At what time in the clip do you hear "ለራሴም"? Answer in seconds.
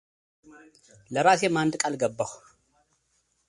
1.13-1.55